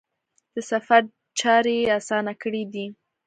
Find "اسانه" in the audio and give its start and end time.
1.99-2.33